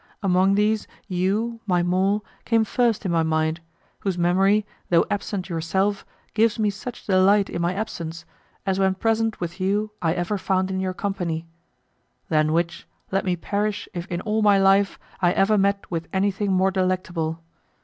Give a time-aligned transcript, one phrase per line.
[0.23, 3.61] Among these you, my More, came first in my mind,
[3.99, 8.25] whose memory, though absent yourself, gives me such delight in my absence,
[8.65, 11.45] as when present with you I ever found in your company;
[12.29, 16.51] than which, let me perish if in all my life I ever met with anything
[16.51, 17.43] more delectable.